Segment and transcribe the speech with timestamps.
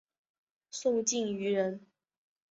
[0.71, 1.85] 宋敬舆人。